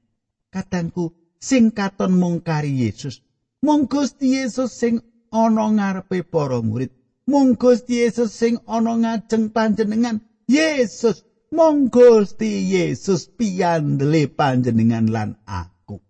Katangku 0.53 1.15
sing 1.39 1.71
katon 1.71 2.13
mung 2.19 2.43
kari 2.43 2.83
Yesus 2.83 3.23
mung 3.63 3.87
Gusti 3.87 4.35
Yesus 4.35 4.75
sing 4.75 4.99
ana 5.31 5.65
ngarepe 5.71 6.27
para 6.27 6.59
murid 6.59 6.91
mung 7.23 7.55
Gusti 7.55 8.03
Yesus 8.03 8.35
sing 8.35 8.59
ana 8.67 8.99
ngajeng 8.99 9.55
panjenengan 9.55 10.19
Yesus 10.51 11.23
mung 11.55 11.87
Gusti 11.87 12.67
Yesus 12.75 13.31
piyandele 13.31 14.27
panjenengan 14.27 15.07
lan 15.07 15.29
aku. 15.47 16.03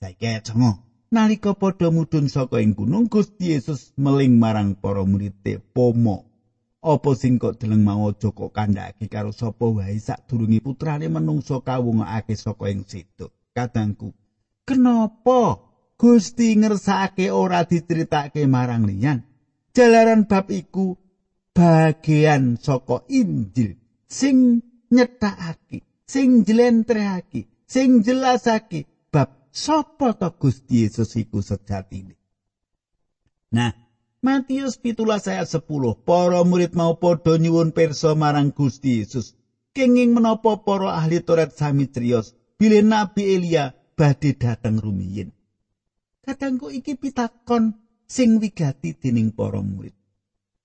Saiki 0.00 0.40
cengo 0.40 0.80
nalika 1.12 1.52
padha 1.52 1.92
mudhun 1.92 2.32
saka 2.32 2.64
ing 2.64 2.72
gunung 2.72 3.12
Gusti 3.12 3.52
Yesus 3.52 3.92
meling 4.00 4.40
marang 4.40 4.74
para 4.80 5.04
murid-e 5.04 5.60
apa 6.86 7.10
sing 7.18 7.42
kok 7.42 7.58
deleng 7.58 7.82
mau 7.82 8.06
aja 8.06 8.30
kok 8.30 8.54
kandhake 8.54 9.10
karo 9.10 9.34
sapa 9.34 9.66
wae 9.66 9.98
sadurunge 9.98 10.62
putrane 10.62 11.10
menungso 11.10 11.58
kawungake 11.66 12.38
saka 12.38 12.70
ing 12.70 12.86
situ 12.86 13.26
kadangku 13.50 14.14
kenapa 14.62 15.58
Gusti 15.96 16.54
ngersakake 16.54 17.32
ora 17.34 17.66
diceritake 17.66 18.46
marang 18.46 18.86
liyan 18.86 19.26
jalaran 19.74 20.30
bab 20.30 20.46
iku 20.48 20.94
bagian 21.56 22.60
saka 22.60 23.02
Injil 23.08 23.80
sing 24.06 24.62
nyethakake, 24.90 25.82
sing 26.06 26.44
jlentrehake, 26.46 27.48
sing 27.66 28.02
jelasake 28.06 28.86
bab 29.10 29.50
sapa 29.50 30.14
to 30.14 30.30
Gusti 30.38 30.86
Yesus 30.86 31.16
iku 31.18 31.42
sejatine. 31.42 32.14
Nah, 33.52 33.72
Matius 34.26 34.74
pitulas 34.74 35.30
ayat 35.30 35.46
10, 35.46 36.02
para 36.02 36.42
murid 36.42 36.74
mau 36.74 36.98
padha 36.98 37.38
nyuwun 37.38 37.70
pirsa 37.70 38.18
marang 38.18 38.50
Gusti 38.50 38.98
Yesus. 38.98 39.38
Kenging 39.70 40.18
menapa 40.18 40.66
para 40.66 40.98
ahli 40.98 41.22
Taurat 41.22 41.54
sami 41.54 41.86
trios, 41.86 42.34
bilih 42.58 42.82
Nabi 42.82 43.38
Elia 43.38 43.78
badhe 43.94 44.34
dateng 44.34 44.82
rumiyin. 44.82 45.30
Kadangku 46.26 46.74
iki 46.74 46.98
pitakon 46.98 47.78
sing 48.10 48.42
wigati 48.42 48.98
dening 48.98 49.30
para 49.30 49.62
murid. 49.62 49.94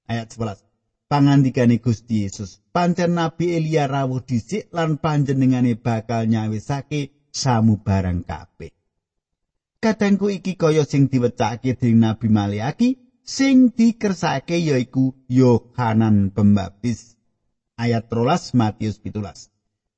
Ayat 0.09 0.33
11. 0.33 0.65
Pangandikane 1.05 1.77
Gusti 1.77 2.25
Yesus, 2.25 2.65
pancen 2.73 3.13
Nabi 3.13 3.61
Elia 3.61 3.85
rawuh 3.85 4.25
dhisik 4.25 4.73
lan 4.73 4.97
panjenengane 4.97 5.77
bakal 5.77 6.25
nyawisake 6.25 7.13
samu 7.29 7.77
barang 7.77 8.25
kabeh. 8.25 8.73
Kadangku 9.77 10.33
iki 10.33 10.57
kaya 10.57 10.81
sing 10.81 11.13
diwecake 11.13 11.77
dening 11.77 12.01
Nabi 12.01 12.25
Maliaki 12.25 13.10
sing 13.23 13.71
dikersake 13.73 14.57
yaiku 14.59 15.15
Yohanan 15.29 16.33
Pembaptis. 16.33 17.15
Ayat 17.77 18.09
13 18.09 18.53
Matius 18.57 19.01
17. 19.01 19.49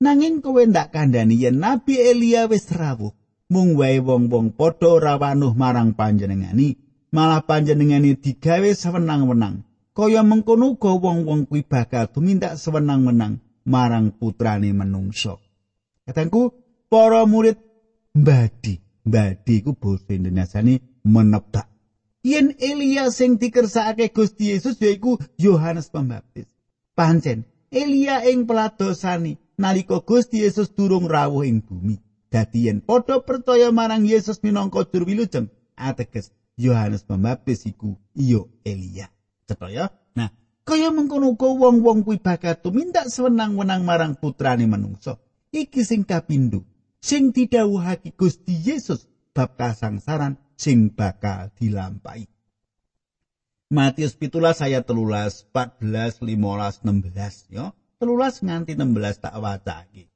Nanging 0.04 0.44
kowe 0.44 0.64
ndak 0.64 0.92
kandhani 0.92 1.40
yen 1.40 1.60
Nabi 1.64 1.96
Elia 2.00 2.48
wis 2.48 2.68
rawuh, 2.72 3.16
mung 3.48 3.76
wae 3.80 4.00
wong-wong 4.04 4.56
padha 4.56 5.00
rawanuh 5.00 5.56
marang 5.56 5.96
panjenengani, 5.96 6.76
malah 7.12 7.44
panjenengani 7.44 8.20
digawe 8.20 8.68
sewenang-wenang. 8.76 9.64
Kaya 9.94 10.26
mengkono 10.26 10.74
uga 10.76 10.92
wong-wong 10.98 11.46
kuwi 11.48 11.64
bakal 11.64 12.10
tumindak 12.12 12.60
sewenang-wenang 12.60 13.40
marang 13.64 14.12
putrane 14.12 14.74
menungso. 14.76 15.40
Katangku, 16.04 16.52
para 16.92 17.24
murid 17.24 17.56
mbadi, 18.12 18.82
mbadi 19.08 19.56
ku 19.64 19.72
basa 19.78 20.12
Indonesia 20.12 20.60
menebak. 21.04 21.73
Yen 22.24 22.56
Elia 22.56 23.12
sing 23.12 23.36
dikersakake 23.36 24.08
Gusti 24.16 24.56
Yesus 24.56 24.80
yaiku 24.80 25.20
Yohanes 25.36 25.92
Pembaptis. 25.92 26.48
Pancen 26.96 27.44
Elia 27.68 28.24
ing 28.24 28.48
peladosani 28.48 29.36
nalika 29.60 30.00
Gusti 30.00 30.40
Yesus 30.40 30.72
durung 30.72 31.12
rawuh 31.12 31.44
ing 31.44 31.60
bumi. 31.60 32.00
Dadi 32.32 32.72
yen 32.72 32.80
padha 32.80 33.20
percaya 33.20 33.76
marang 33.76 34.08
Yesus 34.08 34.40
minangka 34.40 34.88
juru 34.88 35.06
wilujeng, 35.12 35.52
ateges 35.76 36.32
Yohanes 36.56 37.04
Pembaptis 37.04 37.68
iku 37.68 38.00
iya 38.16 38.40
Elia. 38.64 39.12
Cetha 39.44 39.92
Nah, 40.16 40.32
kaya 40.64 40.96
mengkono 40.96 41.36
wong-wong 41.36 42.08
kuwi 42.08 42.24
bakal 42.24 42.56
tumindak 42.56 43.12
sewenang-wenang 43.12 43.84
marang 43.84 44.16
putrane 44.16 44.64
manungsa. 44.64 45.20
Iki 45.52 45.84
sing 45.84 46.02
kapindho, 46.08 46.64
sing 47.04 47.36
didhawuhake 47.36 48.16
Gusti 48.16 48.56
Yesus 48.64 49.12
bab 49.36 49.60
kasangsaran 49.60 50.40
sing 50.64 50.96
bakal 50.96 51.52
dilampahi. 51.60 52.24
Matius 53.74 54.16
pitulas 54.16 54.64
ayat 54.64 54.88
telulas, 54.88 55.44
14, 55.52 56.24
15, 56.24 56.80
16, 56.80 57.52
ya. 57.52 57.76
Telulas 58.00 58.40
nganti 58.40 58.80
16 58.80 59.24
tak 59.24 59.36
wacake. 59.36 60.08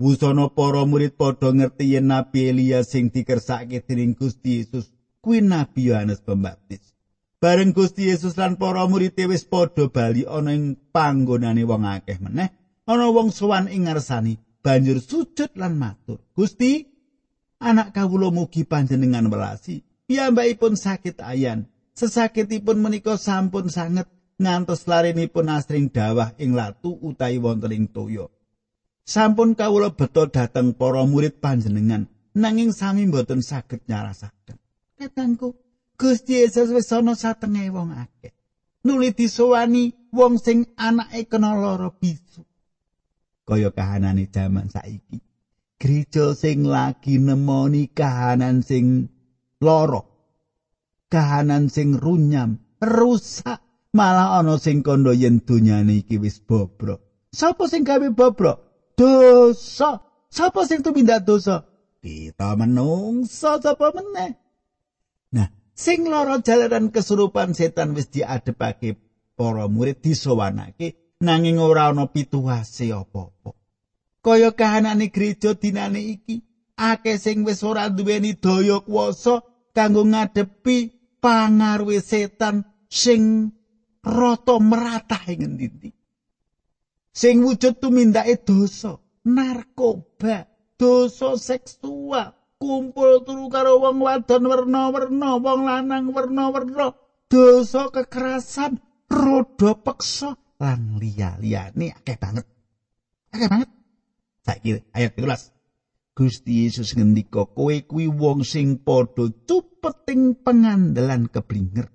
Wusana 0.00 0.48
para 0.48 0.88
murid 0.88 1.12
padha 1.20 1.52
ngerti 1.52 1.92
yen 1.92 2.08
Nabi 2.08 2.48
Elia 2.48 2.80
sing 2.80 3.12
dikersake 3.12 3.84
dening 3.84 4.16
Gusti 4.16 4.60
Yesus 4.62 4.88
kuwi 5.20 5.44
Nabi 5.44 5.92
Yohanes 5.92 6.24
Pembaptis. 6.24 6.92
Bareng 7.42 7.74
Gusti 7.74 8.06
Yesus 8.08 8.38
lan 8.38 8.56
para 8.56 8.86
murid 8.86 9.18
wis 9.28 9.44
padha 9.44 9.90
bali 9.90 10.22
ana 10.24 10.54
ing 10.54 10.78
panggonane 10.94 11.66
wong 11.66 11.84
akeh 11.84 12.22
meneh, 12.22 12.54
ana 12.86 13.10
wong 13.10 13.34
sowan 13.34 13.66
ing 13.66 13.90
ngarsani 13.90 14.38
banjur 14.62 15.02
sujud 15.02 15.50
lan 15.58 15.74
matur. 15.74 16.22
Gusti, 16.36 16.91
anak 17.62 17.94
kawula 17.94 18.34
mugi 18.34 18.66
panjenengan 18.66 19.30
welasi. 19.30 19.86
Piyambakipun 20.10 20.74
sakit 20.74 21.22
ayan. 21.22 21.70
Sesakitipun 21.94 22.82
menika 22.82 23.14
sampun 23.14 23.70
sanget 23.70 24.10
ngantos 24.42 24.90
larenipun 24.90 25.46
asring 25.46 25.86
dawah 25.92 26.34
ing 26.42 26.58
latu 26.58 26.98
utawi 26.98 27.38
wonten 27.38 27.70
ing 27.70 27.84
toya. 27.86 28.26
Sampun 29.06 29.54
kawula 29.54 29.94
beto 29.94 30.26
dhateng 30.26 30.74
para 30.74 31.06
murid 31.06 31.38
panjenengan 31.38 32.10
nanging 32.34 32.74
sami 32.74 33.06
mboten 33.06 33.44
saged 33.44 33.84
nyarasaken. 33.86 34.56
Katangku, 34.98 35.54
Gusti 35.98 36.42
Yesus 36.42 36.72
wis 36.72 36.90
ana 36.90 37.14
satenge 37.14 37.68
wong 37.70 37.92
akeh. 37.92 38.32
Nuli 38.82 39.14
disowani 39.14 39.94
wong 40.10 40.40
sing 40.40 40.66
anake 40.74 41.28
kena 41.30 41.54
lara 41.54 41.92
bisu. 41.92 42.42
Kaya 43.46 43.70
kahanane 43.70 44.26
jaman 44.30 44.70
saiki. 44.70 45.31
Gereja 45.82 46.30
sing 46.38 46.62
lagi 46.62 47.18
nemoni 47.18 47.90
kahanan 47.90 48.62
sing 48.62 49.10
loro. 49.58 50.06
Kahanan 51.10 51.66
sing 51.74 51.98
runyam, 51.98 52.62
rusak, 52.78 53.58
malah 53.90 54.38
ana 54.38 54.62
sing 54.62 54.86
kandha 54.86 55.10
yen 55.10 55.42
donyane 55.42 56.06
iki 56.06 56.22
wis 56.22 56.38
bobrok. 56.38 57.26
Sapa 57.34 57.66
sing 57.66 57.82
gawe 57.82 58.14
bobrok? 58.14 58.62
Dosa. 58.94 59.98
Sapa 60.30 60.62
sing 60.70 60.86
tumindak 60.86 61.26
dosa? 61.26 61.66
Kita 61.98 62.54
menungsa 62.54 63.58
sapa 63.58 63.90
meneh. 63.90 64.38
Nah, 65.34 65.50
sing 65.74 66.06
loro 66.06 66.38
jalaran 66.46 66.94
kesurupan 66.94 67.58
setan 67.58 67.98
wis 67.98 68.06
diadepake 68.06 69.02
para 69.34 69.66
murid 69.66 69.98
disowanake 69.98 71.18
nanging 71.18 71.58
ora 71.58 71.90
ana 71.90 72.06
pituwase 72.06 72.94
apa-apa. 72.94 73.61
Kaya 74.22 74.54
kahanane 74.54 75.10
gereja 75.10 75.50
dinane 75.58 75.98
iki, 76.14 76.38
akeh 76.78 77.18
sing 77.18 77.42
wis 77.42 77.66
ora 77.66 77.90
duweni 77.90 78.38
daya 78.38 78.78
kuwasa 78.78 79.42
kanggo 79.74 80.06
ngadepi 80.06 80.94
pangaruh 81.18 81.98
setan 81.98 82.62
sing 82.86 83.50
rata 84.06 84.62
merata 84.62 85.18
ing 85.26 85.42
ngendi 85.42 85.90
Sing 87.12 87.44
wujud 87.44 87.76
tumindake 87.76 88.40
dosa, 88.40 88.96
narkoba, 89.28 90.48
dosa 90.80 91.36
seksual, 91.36 92.32
kumpul 92.56 93.20
turu 93.20 93.52
karo 93.52 93.76
wong 93.84 94.00
wadon 94.00 94.48
werna-werna, 94.48 95.36
wong 95.36 95.60
lanang 95.68 96.08
werna-werna, 96.08 96.88
dosa 97.28 97.92
kekerasan, 97.92 98.80
rodo 99.12 99.76
peksa 99.76 100.32
lan 100.56 100.96
liya-liyane 100.96 101.92
akeh 101.92 102.16
banget. 102.16 102.48
Akeh 103.28 103.50
banget. 103.50 103.68
Saiki 104.42 104.82
ayat 104.90 105.14
13. 105.14 105.54
Gusti 106.12 106.66
Yesus 106.66 106.92
ngendika 106.92 107.46
kowe 107.48 107.72
kuwi 107.88 108.06
wong 108.10 108.44
sing 108.44 108.76
padha 108.82 109.30
cupeting 109.48 110.36
pengandelan 110.44 111.30
keblinger. 111.30 111.88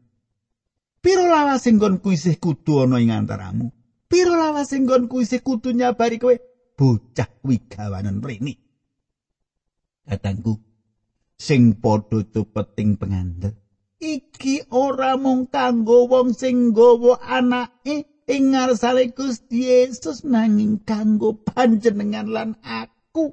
Piro 1.04 1.30
lawas 1.30 1.68
sing 1.68 1.78
nggon 1.78 2.02
kuwi 2.02 2.18
isih 2.18 2.40
kudu 2.42 2.82
ana 2.88 2.98
ing 2.98 3.14
antaramu? 3.14 3.70
Piro 4.10 4.34
lawas 4.34 4.74
sing 4.74 4.90
nggon 4.90 5.06
kuwi 5.06 5.28
isih 5.28 5.46
kudu 5.46 5.76
nyabari 5.76 6.18
kowe? 6.18 6.34
Bocah 6.74 7.30
kuwi 7.44 7.68
gawanen 7.70 8.18
mrene. 8.24 8.58
Katangku 10.08 10.58
sing 11.38 11.78
padha 11.78 12.26
cupeting 12.26 12.98
pengandel. 12.98 13.54
Iki 14.02 14.72
ora 14.74 15.14
mung 15.14 15.46
kanggo 15.52 16.10
wong 16.10 16.34
sing 16.34 16.74
nggawa 16.74 17.22
anake 17.22 18.16
ing 18.28 18.52
ngarsane 18.52 19.16
Gusti 19.16 19.72
Yesus 19.72 20.28
nanging 20.28 20.84
kanggo 20.84 21.40
panjenengan 21.40 22.28
lan 22.28 22.52
aku. 22.62 23.32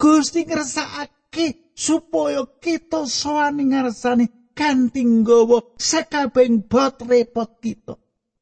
Gusti 0.00 0.46
ngersakake 0.48 1.76
supaya 1.76 2.46
kita 2.62 3.04
sowan 3.04 3.60
ngarsane 3.60 4.54
kanthi 4.54 5.04
nggawa 5.04 5.76
sakabeng 5.76 6.64
bot 6.64 7.04
repot 7.04 7.60
kita. 7.60 7.98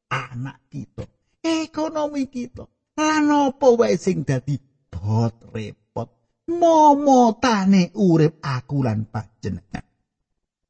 Anak 0.09 0.65
kita, 0.71 1.05
ekonomi 1.43 2.25
kita, 2.31 2.65
lan 2.97 3.29
apa 3.29 3.67
wae 3.77 3.93
sing 3.99 4.25
dadi 4.25 4.57
bot 4.89 5.53
repot. 5.53 6.09
Momotane 6.49 7.93
urip 7.93 8.41
aku 8.41 8.81
lan 8.81 9.05
panjenengan. 9.05 9.85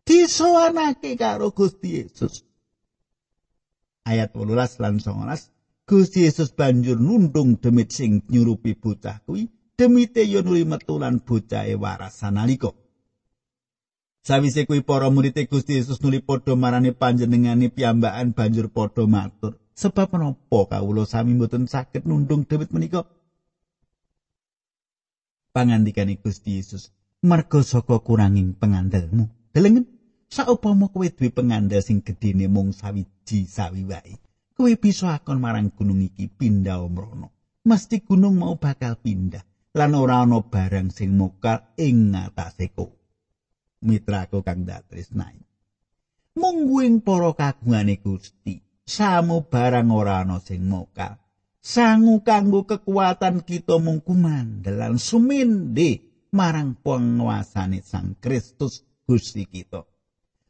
Disowanake 0.04 1.16
karo 1.16 1.54
Gusti 1.54 2.02
Yesus. 2.02 2.49
Ayat 4.06 4.32
18 4.34 4.80
lan 4.80 5.00
19 5.00 5.52
Gusti 5.90 6.22
Yesus 6.22 6.54
banjur 6.54 7.02
nundung 7.02 7.58
demit 7.58 7.90
sing 7.90 8.22
nyurupi 8.30 8.78
bocah 8.78 9.26
kuwi 9.26 9.50
demite 9.74 10.22
yo 10.28 10.46
nuli 10.46 10.68
metu 10.68 11.02
lan 11.02 11.18
bocahe 11.24 11.74
waras 11.74 12.20
sanalika. 12.20 12.70
Sawise 14.22 14.68
kuwi 14.70 14.86
para 14.86 15.10
murid 15.10 15.34
Gusti 15.50 15.80
Yesus 15.80 15.98
nuli 16.04 16.22
padha 16.22 16.54
marani 16.54 16.92
panjenengane 16.94 17.74
piyambakan 17.74 18.36
banjur 18.38 18.70
padha 18.70 19.08
matur, 19.10 19.58
"Sebab 19.74 20.14
menapa 20.14 20.60
kawula 20.70 21.08
sami 21.10 21.34
mboten 21.34 21.66
saged 21.66 22.06
nundung 22.06 22.46
demit 22.46 22.70
menika?" 22.70 23.08
Pangandikane 25.50 26.22
Gusti 26.22 26.62
Yesus, 26.62 26.94
"Merga 27.26 27.66
saka 27.66 27.98
kuranging 27.98 28.54
pengandelmu." 28.54 29.26
Delengen, 29.56 29.90
saupama 30.30 30.94
kowe 30.94 31.10
duwe 31.10 31.34
pengandel 31.34 31.82
sing 31.82 32.06
gedene 32.06 32.46
mung 32.46 32.70
sawiji 32.70 33.50
sawi 33.50 33.82
wae, 33.90 34.16
kowe 34.54 34.72
bisa 34.78 35.18
akon 35.18 35.42
marang 35.42 35.74
gunung 35.74 36.06
iki 36.06 36.30
pindah 36.30 36.86
omrono. 36.86 37.34
Mesti 37.66 38.06
gunung 38.06 38.38
mau 38.38 38.56
bakal 38.56 39.02
pindah 39.02 39.44
lan 39.74 39.92
ora 39.98 40.22
ana 40.24 40.40
barang 40.46 40.94
sing 40.94 41.18
mokal 41.18 41.74
ing 41.82 42.14
ngatasé 42.14 42.70
kowe. 42.72 42.94
Mitraku 43.82 44.46
kang 44.46 44.70
datresnani. 44.70 45.44
Mungguing 46.40 47.02
para 47.02 47.34
kagungane 47.34 47.98
Gusti, 48.00 48.62
samu 48.86 49.50
barang 49.50 49.90
ora 49.90 50.22
ana 50.22 50.38
sing 50.38 50.62
mokal. 50.70 51.18
Sangu 51.60 52.24
kanggo 52.24 52.64
kekuatan 52.64 53.44
kita 53.44 53.76
mung 53.84 54.00
kumandelan 54.00 54.96
suminde 54.96 56.24
marang 56.32 56.80
penguasane 56.80 57.84
Sang 57.84 58.16
Kristus 58.24 58.88
Gusti 59.04 59.44
kita. 59.44 59.89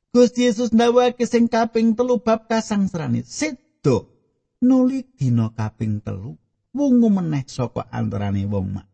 Gusti 0.09 0.49
Yesus 0.49 0.73
ndawake 0.73 1.21
sing 1.29 1.45
kaping 1.45 1.93
telu 1.93 2.17
bab 2.17 2.49
kasangsarane. 2.49 3.21
Sedo 3.21 4.09
nuli 4.57 5.05
dina 5.13 5.53
kaping 5.53 6.01
telu 6.01 6.33
wungu 6.73 7.13
meneh 7.13 7.45
saka 7.45 7.85
antarane 7.93 8.41
wong 8.49 8.73
mak. 8.73 8.89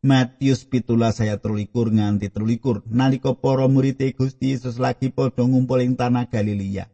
Matius 0.00 0.64
pitulas 0.64 1.20
saya 1.20 1.36
terulikur 1.36 1.92
nganti 1.92 2.32
terulikur 2.32 2.80
nalika 2.88 3.36
para 3.36 3.68
murid 3.68 4.00
Gusti 4.16 4.56
Yesus 4.56 4.80
lagi 4.80 5.12
padha 5.12 5.44
ngumpul 5.44 5.84
ing 5.84 5.92
tanah 5.92 6.24
Galilea. 6.24 6.88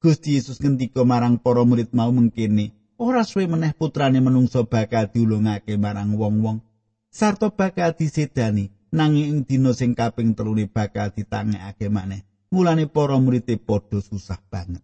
Gusti 0.00 0.40
Yesus 0.40 0.56
ngendika 0.56 1.04
marang 1.04 1.36
para 1.36 1.60
murid 1.60 1.92
mau 1.92 2.08
mengkini, 2.08 2.72
ora 2.96 3.20
suwe 3.20 3.44
meneh 3.44 3.76
putrane 3.76 4.16
menungso 4.24 4.64
bakal 4.64 5.12
diulungake 5.12 5.76
marang 5.76 6.16
wong-wong 6.16 6.64
sarta 7.12 7.52
bakal 7.52 7.92
disedani 7.92 8.72
nanging 8.92 9.28
ing 9.28 9.38
dina 9.44 9.76
sing 9.76 9.92
kaping 9.92 10.32
telune 10.32 10.64
bakal 10.68 11.12
ditangekake 11.12 11.92
maneh. 11.92 12.25
Mulane 12.50 12.86
para 12.86 13.18
murid 13.18 13.48
padha 13.62 13.98
susah 13.98 14.38
banget. 14.46 14.82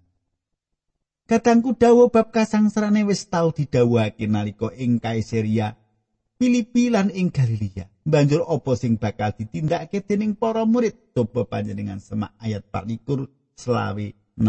Katangku 1.31 1.79
dawuh 1.79 2.11
bab 2.11 2.35
kasangsarane 2.35 3.07
wis 3.07 3.31
tau 3.31 3.55
didhawuhake 3.55 4.27
nalika 4.27 4.75
ing 4.75 4.99
Kaisaria 4.99 5.79
Filipi 6.43 6.91
lan 6.91 7.07
ing 7.15 7.31
Galilea. 7.31 7.87
Banjur 8.03 8.43
apa 8.51 8.75
sing 8.75 8.99
bakal 8.99 9.31
ditindakake 9.31 10.03
dening 10.03 10.35
para 10.35 10.67
murid? 10.67 11.15
Coba 11.15 11.47
panjenengan 11.47 12.03
semak 12.03 12.35
ayat 12.43 12.67
24 12.67 13.31
selawe 13.55 14.07
6 14.35 14.43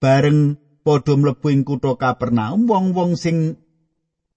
Bareng 0.00 0.56
padha 0.80 1.12
mlebu 1.12 1.46
ing 1.52 1.60
kutha 1.68 1.92
Kapernaum, 2.00 2.64
wong-wong 2.64 3.20
sing 3.20 3.60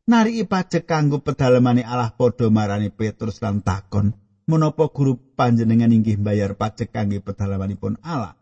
nariki 0.03 0.43
pajak 0.43 0.83
kanggo 0.83 1.23
pedalamane 1.23 1.87
Allah 1.87 2.11
padha 2.11 2.51
marani 2.51 2.91
Petrus 2.91 3.39
lan 3.39 3.63
takon, 3.63 4.11
"Menapa 4.43 4.91
guru 4.91 5.19
panjenengan 5.39 5.91
inggih 5.91 6.19
bayar 6.19 6.53
pajak 6.57 6.91
kangge 6.91 7.19
pedalamanipun 7.23 7.95
Allah?" 8.03 8.35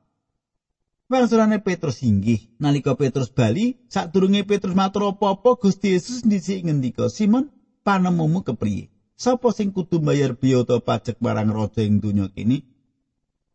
Wangsulane 1.12 1.60
Petrus 1.60 2.00
inggih. 2.08 2.40
Nalika 2.56 2.96
Petrus 2.96 3.28
bali 3.28 3.76
sadurunge 3.92 4.48
Petrus 4.48 4.72
matur 4.72 5.12
apa-apa 5.12 5.60
Gusti 5.60 5.92
Yesus 5.92 6.24
dhisik 6.24 6.64
ngendika 6.64 7.12
Simon 7.12 7.52
panemumu 7.84 8.40
kepriye? 8.48 8.88
Sapa 9.20 9.54
sing 9.54 9.70
kudu 9.70 10.02
bayar 10.02 10.34
biaya 10.34 10.80
pajak 10.82 11.20
marang 11.22 11.54
raja 11.54 11.86
ing 11.86 12.02
donya 12.02 12.26
kini 12.32 12.66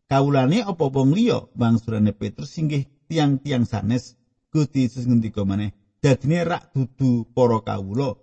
Kaulane 0.07 0.63
apa 0.63 0.87
wong 0.87 1.11
liya 1.11 1.43
wangsulane 1.51 2.15
Petrus 2.15 2.55
inggih 2.55 2.87
tiang-tiang 3.11 3.67
sanes 3.67 4.15
Gusti 4.47 4.87
Yesus 4.87 5.03
ngendika 5.03 5.43
maneh 5.43 5.75
dadine 5.99 6.47
rak 6.47 6.71
dudu 6.71 7.27
para 7.35 7.59
kawula 7.59 8.15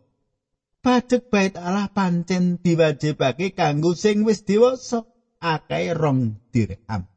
pajak 0.85 1.33
bait 1.33 1.57
Allah 1.57 1.89
pancen 1.89 2.61
diwajibake 2.61 3.57
kanggo 3.57 3.97
sing 3.97 4.21
wis 4.29 4.45
dewasa 4.45 5.09
akeh 5.41 5.97
rong 5.97 6.37
dirham 6.53 7.09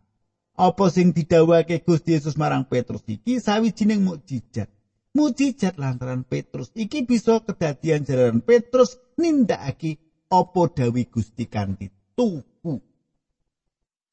apa 0.57 0.85
sing 0.89 1.13
didhawuhake 1.13 1.85
Gusti 1.85 2.17
Yesus 2.17 2.33
marang 2.33 2.65
Petrus 2.65 3.05
iki 3.05 3.37
sawijining 3.37 4.01
mukjizat. 4.01 4.73
Mukjizat 5.13 5.77
lantaran 5.77 6.25
Petrus 6.25 6.73
iki 6.73 7.05
bisa 7.05 7.45
kedadian 7.45 8.01
jalaran 8.01 8.41
Petrus 8.41 8.97
nindakake 9.21 10.01
apa 10.33 10.61
dawi 10.73 11.05
Gusti 11.05 11.45
kanthi 11.45 11.93
tuku. 12.17 12.81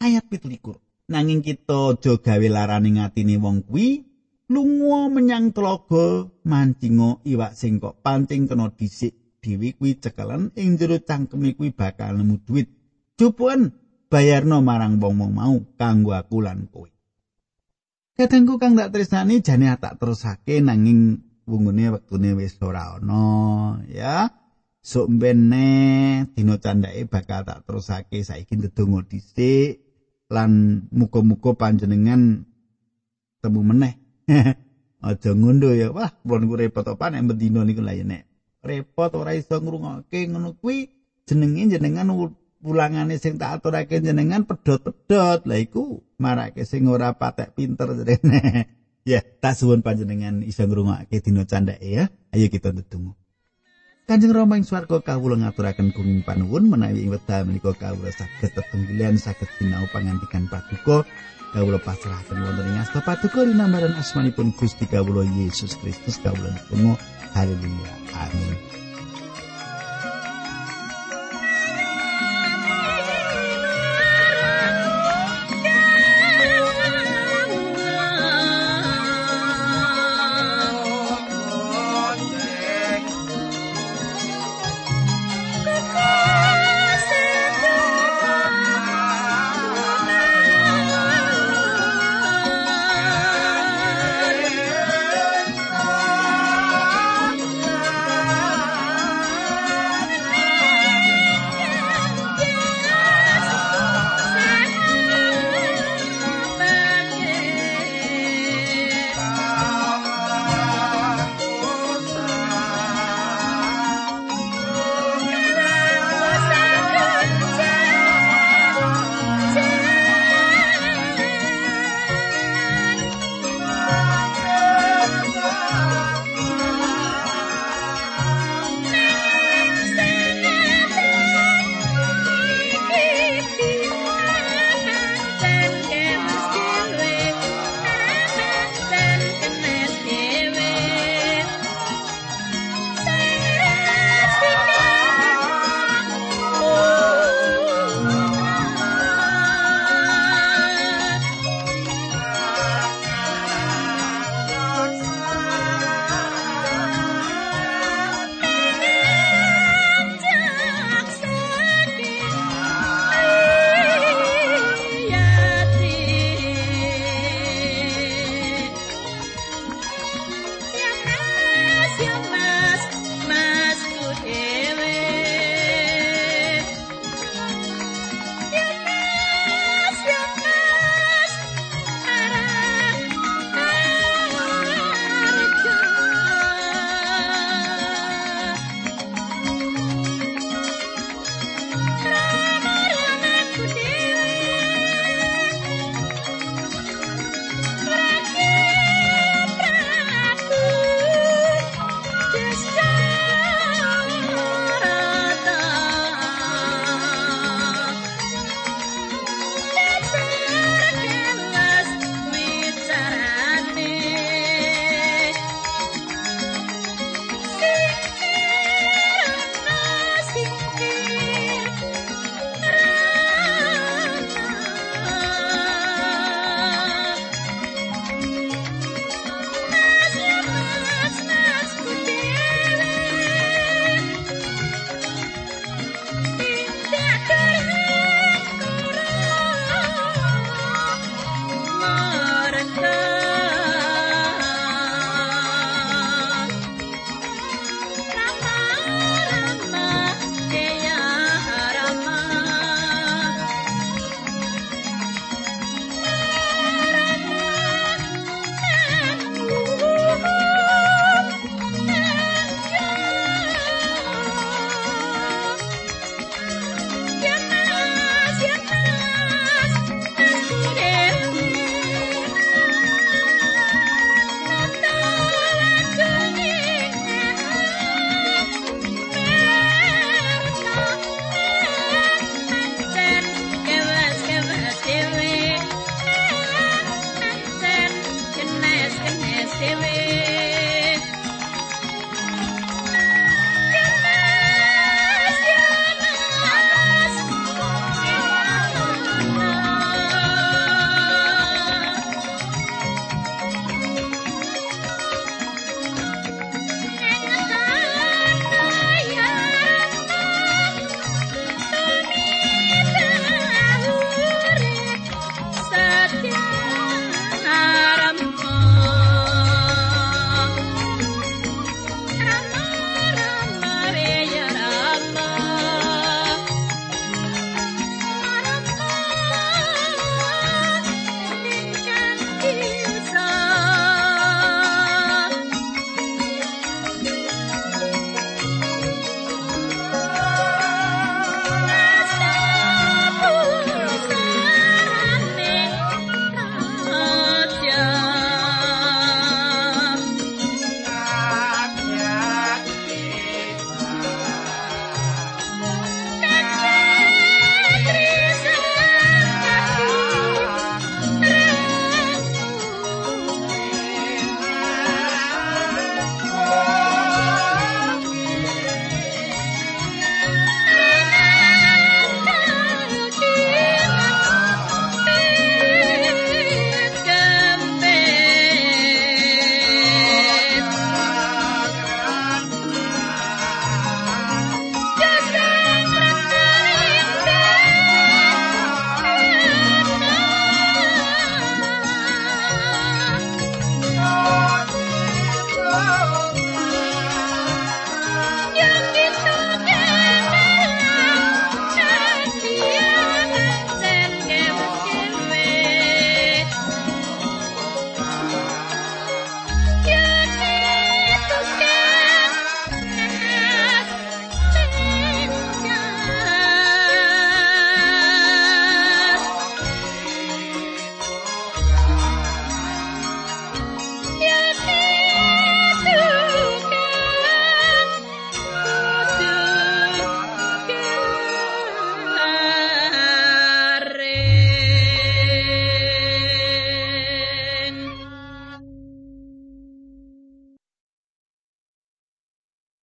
Ayat 0.05 0.29
17. 0.29 0.61
Nanging 1.09 1.41
kita 1.41 1.97
aja 1.97 2.13
gawe 2.21 2.49
larane 2.49 2.93
ngatine 2.93 3.41
wong 3.41 3.65
kuwi 3.65 4.05
lunga 4.53 5.09
menyang 5.09 5.53
tlaga 5.57 6.29
mancinga 6.45 7.25
iwak 7.25 7.57
sing 7.57 7.81
kok 7.81 8.01
pancing 8.05 8.45
kena 8.49 8.69
dhisik 8.73 9.24
dhewe 9.45 9.77
kuwi 9.77 10.01
cekelen 10.01 10.57
ing 10.57 10.81
jero 10.81 10.97
cangkeme 11.05 11.53
kuwi 11.53 11.77
bakal 11.77 12.17
nemu 12.17 12.41
duit. 12.49 12.73
Cupuan 13.21 13.77
bayarno 14.09 14.65
marang 14.65 14.97
wong-wong 14.97 15.33
mau 15.37 15.57
kanggo 15.77 16.17
aku 16.17 16.41
lan 16.41 16.73
kowe. 16.73 16.89
Kadangku 18.15 18.57
kang 18.57 18.79
tak 18.79 18.95
tresnani 18.95 19.45
jane 19.45 19.69
tak 19.77 20.01
terusake 20.01 20.65
nanging 20.65 21.21
wungune 21.45 21.93
wektune 21.93 22.33
wis 22.39 22.57
ora 22.65 22.97
ana 22.97 23.83
ya. 23.91 24.33
Sok 24.85 25.09
mbene 25.17 25.67
dina 26.37 26.61
candake 26.61 27.09
bakal 27.11 27.43
tak 27.45 27.65
terusake 27.67 28.21
saiki 28.25 28.55
ndedonga 28.57 29.05
dhisik 29.09 29.83
lan 30.31 30.85
muga-muga 30.93 31.57
panjenengan 31.59 32.49
temu 33.43 33.61
meneh. 33.61 33.99
Aja 35.05 35.37
ngondo 35.37 35.73
ya. 35.77 35.93
Wah, 35.93 36.13
pun 36.25 36.49
ku 36.49 36.57
repot 36.57 36.85
apa 36.85 37.13
nek 37.13 37.29
bendina 37.29 37.61
niku 37.61 37.85
lha 37.85 38.01
nek 38.01 38.34
repot 38.65 39.13
ora 39.13 39.37
iso 39.37 39.61
ngrungokke. 39.61 40.33
Ngono 40.33 40.57
kuwi 40.57 40.89
jenenge 41.29 41.77
jenengan 41.77 42.09
pulangane 42.65 43.21
sing 43.21 43.37
tak 43.37 43.61
aturake 43.61 44.01
jenengan 44.01 44.49
pedhot-pedhot. 44.49 45.45
Lha 45.45 45.57
iku 45.61 46.01
marake 46.17 46.65
sing 46.65 46.89
ora 46.89 47.13
patek 47.13 47.53
pinter 47.53 47.93
jenenge. 47.93 48.65
Ya 49.05 49.21
tak 49.21 49.53
suwun 49.61 49.85
panjenengan 49.85 50.41
iso 50.41 50.65
ngrungokake 50.65 51.21
dina 51.21 51.45
candake 51.45 51.85
ya. 51.85 52.09
Ayo 52.33 52.49
kita 52.49 52.73
ndedonga. 52.73 53.13
Kanjeng 54.09 54.33
Rama 54.33 54.57
ing 54.57 54.65
swarga 54.65 54.97
kawula 55.05 55.37
ngaturaken 55.45 55.93
gunging 55.93 56.25
panuwun 56.25 56.73
menawi 56.73 57.05
ing 57.05 57.13
wekdal 57.13 57.45
menika 57.45 57.77
kawula 57.77 58.09
saged 58.09 58.57
tetunggilan 58.57 59.21
saged 59.21 59.49
sinau 59.61 59.85
pangandikan 59.93 60.49
paduka. 60.49 61.05
Kawula 61.53 61.77
pasrahaken 61.85 62.49
wonten 62.49 62.65
ing 62.65 62.81
asta 62.81 63.05
paduka 63.05 63.45
linambaran 63.45 63.93
asmanipun 63.93 64.57
Gusti 64.57 64.89
kawula 64.89 65.29
Yesus 65.37 65.77
Kristus 65.77 66.17
kawula 66.25 66.57
ndedonga 66.57 66.97
haleluya 67.35 67.93
amin 68.15 68.84